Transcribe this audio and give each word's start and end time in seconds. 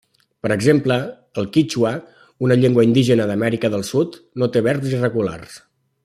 Per 0.45 0.49
exemple, 0.53 0.95
el 1.41 1.49
quítxua, 1.57 1.91
una 2.47 2.57
llengua 2.63 2.85
indígena 2.89 3.29
d'Amèrica 3.33 3.71
del 3.77 3.87
Sud, 3.93 4.17
no 4.45 4.49
té 4.57 4.67
verbs 4.69 4.97
irregulars. 4.99 5.61